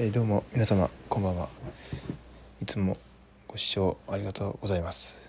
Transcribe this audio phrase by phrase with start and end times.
[0.00, 1.48] え、どうも皆様こんばんは。
[2.62, 2.96] いつも
[3.48, 5.28] ご視聴ありがとうございます、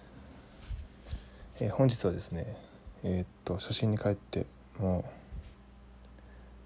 [1.60, 2.56] えー、本日はですね
[3.04, 4.46] えー、っと初心に帰って
[4.78, 5.06] も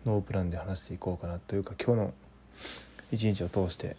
[0.05, 2.13] うノープランで話していこうかなというか今日の
[3.13, 3.95] 一日を通して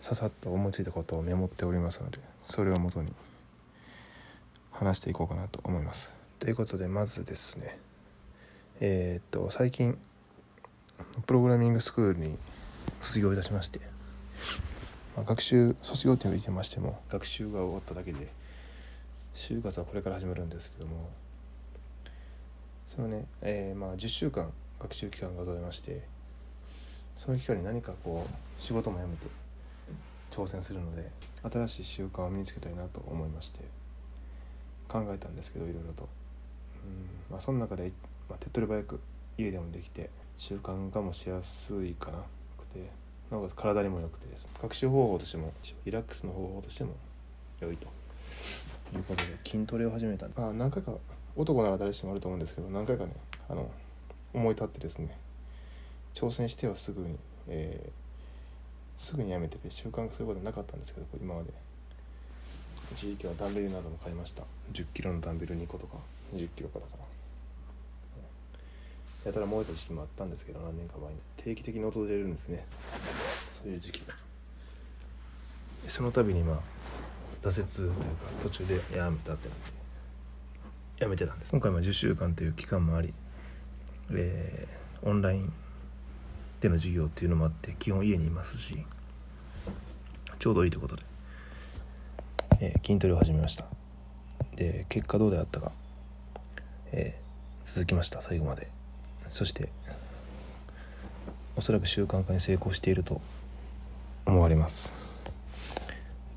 [0.00, 3.12] ささっと思いついたことをメモっておりますのでそれをもとに
[4.72, 6.12] 話していこうかなと思います。
[6.40, 7.78] ということでまずですね
[8.80, 9.96] えっと最近
[11.26, 12.36] プログラミングスクールに
[13.00, 13.80] 卒業いたしまして、
[15.16, 17.00] まあ、学習卒業って言ってましても。
[17.08, 18.28] 学習が終わっただけで
[19.34, 21.10] 就活はこれから始まるんですけども。
[22.94, 26.02] そのね、えー、まあ10週間学習期間がございまして
[27.16, 29.26] その期間に何かこう仕事も辞めて
[30.30, 31.10] 挑戦するので
[31.42, 33.60] 新しい習慣を身につけたいなと思いまして
[34.88, 36.08] 考えたんですけどいろいろと、
[36.84, 37.90] うんまあ、その中で、
[38.28, 39.00] まあ、手っ取り早く
[39.38, 42.18] 家でもできて習慣化もしやすいかな。
[42.18, 42.22] く
[42.74, 42.90] て
[43.30, 45.52] なおかつ体にも良くてです、ね、学習方法としても
[45.84, 46.94] リラックスの方法としても
[47.60, 47.86] 良いと。
[48.96, 50.26] いうことで筋トレを始めた。
[50.36, 50.92] あ何回か
[51.36, 53.14] 男なら誰しもあると思うんですけど何回かね
[53.48, 53.70] あの
[54.32, 55.18] 思い立ってですね
[56.12, 57.16] 挑戦してはすぐに、
[57.48, 61.50] えー、すぐにやめてて習慣化することはなかったんですけど今まで。
[62.92, 64.42] 一時期はダンベルなども買いました。
[64.72, 65.96] 1 0キロのダンベル2個とか
[66.34, 67.03] 2 0キロかだから
[69.24, 71.18] やたら燃えた時期もあったんですけど何年か前に。
[71.36, 72.66] 定期的に訪れるんですね。
[73.50, 74.14] そういう時期が。
[75.88, 76.58] その度にまあ
[77.42, 77.96] 挫折というか
[78.42, 79.72] 途中でやめたってなって
[80.98, 81.52] やめてたんです。
[81.52, 83.12] 今回も10週間という期間もあり、
[84.12, 85.52] えー、オンライン
[86.60, 88.82] での授業っていうのもあって基本家にいますし
[90.38, 91.02] ちょうどいいということで、
[92.60, 93.66] えー、筋トレを始めました。
[94.56, 95.72] で結果どうであったか、
[96.92, 98.22] えー、続きました。
[98.22, 98.83] 最後まで。
[99.34, 99.68] そして
[101.56, 103.20] おそらく習慣化に成功していると
[104.26, 104.92] 思われます。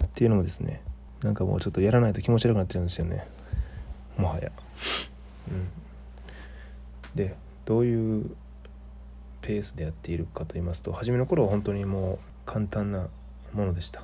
[0.03, 0.81] っていうのもですね
[1.21, 3.27] なんかもうちょっとやらないと気持ち悪くなってるんですよね。
[4.17, 4.51] もはや。
[5.47, 5.69] うん。
[7.13, 7.35] で
[7.65, 8.35] どういう
[9.41, 13.09] ペースでやっているかと言いますと初めの頃は本当にもう簡単な
[13.53, 14.01] ものでした。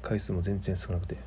[0.00, 1.18] 回数も全然少なくて。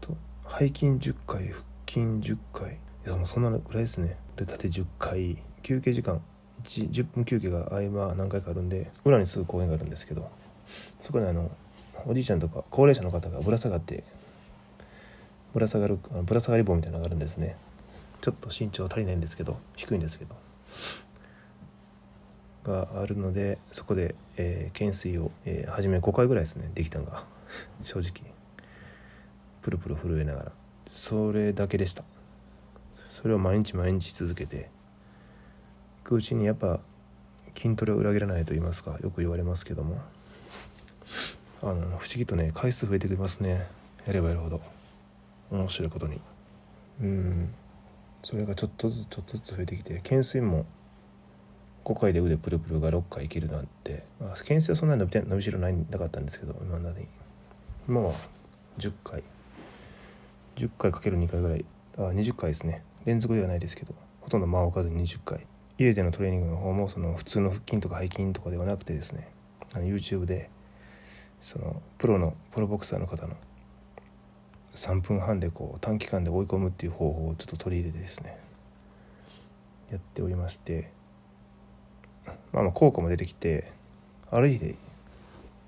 [0.00, 0.16] と
[0.48, 2.00] 背筋10回腹筋
[2.32, 2.78] 10回。
[3.04, 4.16] いやもうそんなぐらいですね。
[4.36, 6.22] で縦10回休憩時間。
[6.64, 10.30] 10分休憩が合間何回かあるんで裏にすぐ公園があるんですけど
[11.00, 11.50] そこにあの
[12.06, 14.04] おじいちゃんとか高齢者の方がぶら下がって
[15.52, 17.56] ぶら下がるあのぶら下がり棒みたいなのがあるんですね。
[18.20, 20.36] ちょっと身長足りないんですけど低いんですけど。
[22.64, 26.70] があるのでそこで、えー、懸垂を、えー、初め5回ぐらいですね。
[26.74, 27.24] できたのが。
[27.82, 28.12] 正直。
[29.62, 30.52] プルプル震えながら。
[30.90, 32.04] それだけでした。
[33.22, 34.68] それを毎日毎日続けて
[36.02, 36.80] いくうちにやっぱ
[37.56, 40.00] 筋トレを裏切らないと言いますかよく言われますけども
[41.62, 43.68] あの不思議とね回数増えてきますね。
[44.04, 44.60] やればやるほど。
[45.52, 46.20] 面白いことに。
[47.00, 47.54] うん。
[48.24, 50.66] それがちょっとずつちょっとずつ増えてきて懸垂も
[51.84, 57.06] 5回で腕プルプルが6回いけるなんて、まあ、懸垂はそんなに伸び伸びしろないなかったんですけど今までに。
[57.86, 58.16] も
[58.78, 59.22] う10回。
[60.56, 61.64] 10回かける2回ぐらい。
[61.96, 62.82] あ20回ですね。
[63.04, 65.46] 連続ではないですけどほとんど間を置かずに20回。
[65.78, 69.28] 家でのトレーニングの方もその普通の腹筋とか背筋とかではなくてですね
[69.72, 70.50] あの YouTube で
[71.40, 73.34] そのプロのプロボクサーの方の
[74.74, 78.38] 3分半でこう短期間で追い込むっていう方法をちょっと取り入れてですね
[79.90, 80.90] やっておりまして
[82.52, 83.72] まあまあ効果も出てきて
[84.30, 84.74] ある日で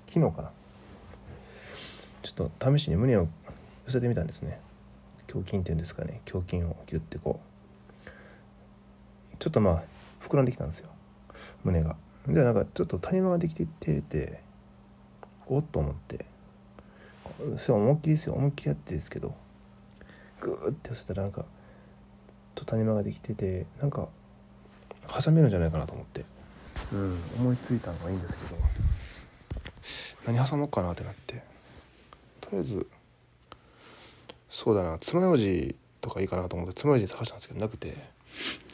[0.07, 0.51] 昨日かな
[2.23, 3.27] ちょっと試しに胸を
[3.85, 4.59] 寄せてみたんですね。
[5.33, 7.39] 胸筋っていうんですかね胸筋をギュッてこ
[8.03, 9.83] うちょっとまあ
[10.21, 10.89] 膨らんできたんですよ。
[11.63, 11.95] 胸が。
[12.27, 14.39] でなんかちょっと谷間ができていってて
[15.47, 16.25] おっと思って。
[17.57, 18.33] それ思いっきりですよ。
[18.33, 19.35] 思いっきりやってですけど
[20.41, 21.45] グーって寄せたらなんか
[22.55, 24.07] と谷間ができててなんか
[25.07, 26.25] 挟めるんじゃないかなと思って。
[26.91, 28.55] うん思いついたのがいいんですけど。
[30.25, 31.43] 何挟もうかなってなって。
[32.41, 32.87] とりあえず
[34.55, 34.97] そうだな。
[34.99, 37.93] 爪楊枝とかいいかなと思って爪楊枝探したんですけどなくて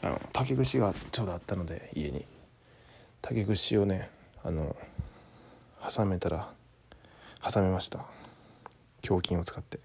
[0.00, 2.24] あの竹串がちょうどあったので家に。
[3.20, 4.08] 竹串をね
[4.44, 4.76] あの
[5.88, 6.52] 挟めたら
[7.42, 8.06] 挟めました。
[9.08, 9.80] 胸筋を使って。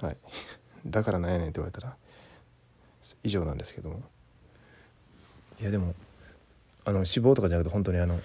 [0.00, 0.16] はい。
[0.84, 1.96] だからなんやねんって言われたら
[3.22, 4.02] 以上なんですけども。
[5.60, 5.94] いやでも
[6.84, 8.18] あの脂肪とかじゃなくて本当にあの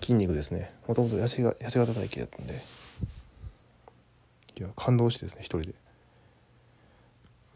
[0.00, 0.74] 筋肉ですね。
[0.88, 2.60] もともと痩せが痩せ型体型だったんで
[4.60, 5.74] いや感動してですね一人で。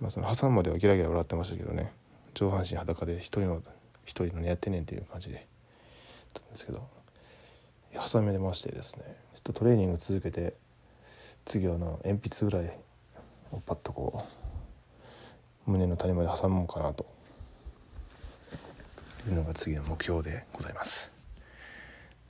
[0.01, 1.93] まあその挟むまではギラギラ笑ってましたけどね。
[2.33, 3.63] 上半身裸で一人の
[4.05, 5.37] 一人のやってねんっていう感じで。
[5.37, 5.41] っ
[6.33, 6.89] たんですけど。
[7.95, 9.05] 挟みでましてですね。
[9.35, 10.55] ちょっとトレーニング続けて
[11.45, 12.77] 次はの鉛筆ぐらい
[13.53, 14.25] をパッとこ
[15.67, 17.07] う胸の谷まで挟もうかなと。
[19.27, 21.11] いうのが次の目標でございます。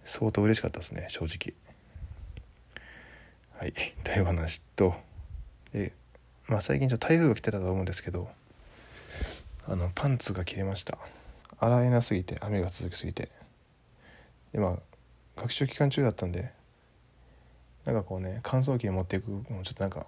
[0.05, 1.55] 相当嬉しかったですね正直。
[3.59, 3.73] はい。
[4.03, 4.95] という話と
[5.73, 5.93] で
[6.49, 8.29] まあ最近ちょっと台風が来てたと思うんですけど
[9.67, 10.99] あのパンツが切れました。
[11.59, 13.31] 洗えなすぎて雨が続きすぎて。
[14.53, 14.79] でまあ
[15.37, 16.53] 学習期間中だったんで
[17.85, 20.07] なんかこうね乾燥機に持っていくのもちょっとなんか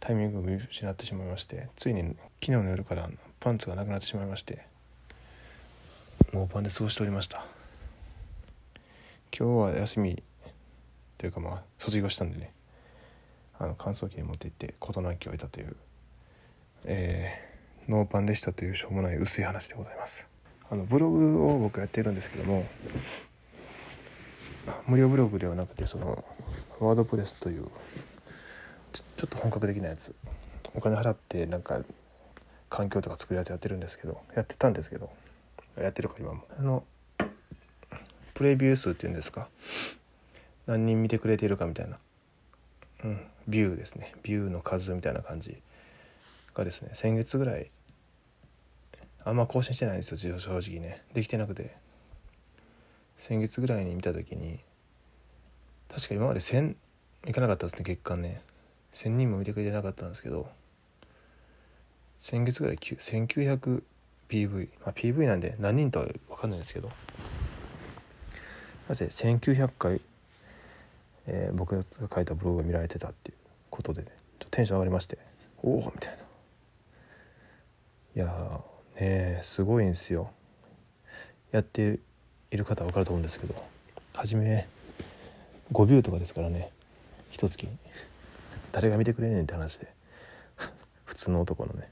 [0.00, 3.08] タイミングを見失ってしまいましてついに昨日の夜から
[3.40, 4.64] パンツがなくなってしまいまして
[6.32, 7.44] ノーパンで過ごしておりました。
[9.36, 10.22] 今日は休み
[11.18, 12.52] というかまあ卒業したんでね。
[13.60, 15.74] あの乾燥機に持って行って事なきを得たという
[16.84, 20.28] えー、ノーパンでしたというしょうもない薄い話でございます。
[20.70, 22.66] あのブログを僕やってるんですけども
[24.86, 26.22] 無料ブログではなくてその
[26.78, 27.68] ワードプレスという
[28.92, 30.14] ちょっと本格的なやつ
[30.74, 31.80] お金払ってなんか
[32.68, 35.08] 環境とか作るやつやってるんですけどやってたんですけど
[35.80, 36.44] やってるか今も。
[36.58, 36.84] あの
[38.34, 39.48] プレビュー数っていうんですか
[40.68, 41.98] 何人見てくれているかみたいな、
[43.02, 44.14] うん、ビューですね。
[44.22, 45.60] ビューの数みたいな感じ
[46.54, 46.90] がですね。
[46.92, 47.70] 先月ぐらい
[49.24, 50.38] あんま更新してないんですよ。
[50.38, 51.02] 正直ね。
[51.14, 51.74] できてなくて。
[53.16, 54.60] 先月ぐらいに見た時に
[55.88, 56.76] 確か今まで1000
[57.26, 58.42] いかなかったですね月間ね。
[58.94, 60.48] 1000人も見てくれてなかったんですけど
[62.16, 66.90] 先月ぐらい 1900PV、まあ、PV なんで何人とは分かんないですけど。
[68.88, 70.00] なぜ1900回、
[71.30, 73.36] えー、僕が書いたブログが見られてたっていう
[73.68, 74.08] ことでね。
[74.50, 75.18] テンション上がりまして。
[75.62, 76.18] おおみたい
[78.16, 78.16] な。
[78.16, 78.62] いや
[78.98, 80.30] ねすごいんですよ。
[81.52, 82.00] やって
[82.50, 83.54] いる方は分かると思うんですけど。
[84.14, 84.66] 初め
[85.72, 86.70] 5ビューとかですからね。
[87.30, 87.68] 一月
[88.72, 89.92] 誰が見てくれねんって話で。
[91.04, 91.90] 普通の男のね。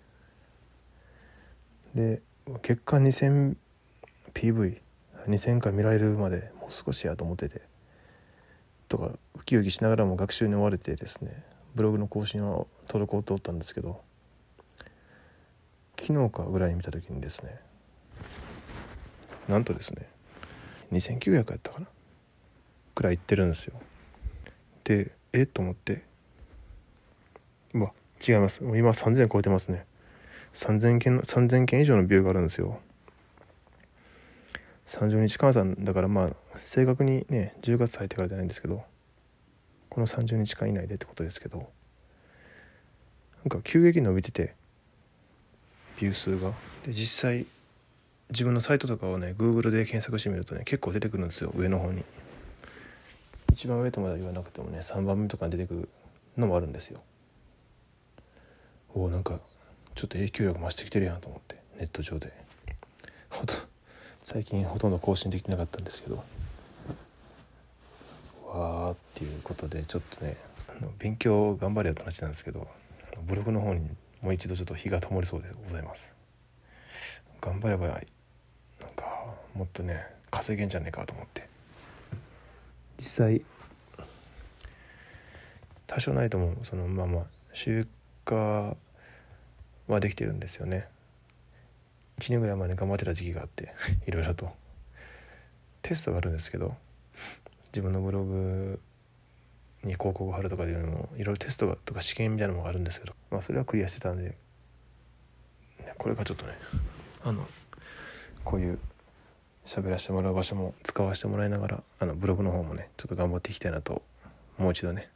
[1.95, 2.23] で
[2.63, 7.76] 結果 2000PV2000 回見られるまでもう少しやと思ってて。
[8.89, 11.43] とかウキウキしながらも学習に追われてですね
[11.75, 14.01] ブログの更新を滞っておったんですけど
[15.99, 17.59] 昨日かぐらいに見た時にですね
[19.49, 20.09] なんとですね
[20.93, 21.87] 2900やったかな
[22.95, 23.75] ぐらいいってるんですよ。
[24.85, 26.03] でえっと思って
[27.75, 27.93] うわ
[28.27, 28.63] 違います。
[28.63, 29.85] もう今3000超えてますね。
[30.55, 32.81] 3000件3000件以上のビューがあるんですよ。
[34.87, 38.85] 30日換算だからまあ正確にね10月入ってからじゃないんですけど
[39.89, 41.65] この30日間以内でってことですけどな
[43.47, 44.55] んか急激に伸びてて
[46.01, 46.53] ビュー数が。
[46.85, 47.47] で実際
[48.31, 52.05] 自分のサイトとかをね Google で検索してみるとね結構出てくるんですよ上の方に。
[53.53, 55.89] 一番上とまでは言わなくてもね3番目とかに出てくる
[56.37, 57.01] のもあるんですよ。
[58.95, 59.41] おおんか
[59.95, 62.33] ちょっと影響力増してきてるやんと思ってネット上で。
[63.31, 63.55] ほと
[64.29, 66.25] 最近ほとんど更新できてなかったんですけど
[68.45, 70.37] わーっていうことでちょっとね
[70.99, 72.67] 勉強頑張れよって話なんですけど
[73.25, 73.89] ブログの方に
[74.21, 76.13] もう一度ちょっと火が灯りそうでございます。
[77.41, 78.01] 頑張ればなん
[78.97, 81.49] かもっとね稼げんじゃねえかと思って。
[82.99, 83.43] 実際
[85.87, 87.87] 多少ないともそのままあ集
[88.29, 88.37] 荷
[89.87, 90.89] はできてるんですよね。
[92.21, 93.75] 1年ぐらい前に頑張ってた時期があって
[94.07, 94.11] い。
[94.11, 94.51] ろいろと。
[95.83, 96.75] テストがあるんですけど
[97.67, 98.81] 自分のブログ
[99.85, 104.37] に広告を貼るとかいうのもいろいろテストとか試験みたいなのがあるんですけど、まあ、それはクリアしてたんで
[105.97, 106.53] これがちょっとね
[107.23, 107.47] あの
[108.45, 108.79] こういう
[109.65, 114.03] 喋らせてもらう場所も使わせてもらいながらあのブログの方もねちょっと頑張っていきたいなと
[114.59, 115.09] もう一度ね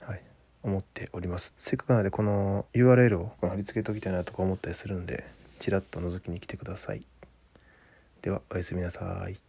[0.00, 0.22] はい
[0.62, 1.54] 思っております。
[1.56, 5.24] せっかくなのでこの URL を貼り付けておきたいなとか思ったりするんで
[5.58, 7.04] ちらっと覗きに来てください。
[8.22, 9.47] ではおやすみなさい。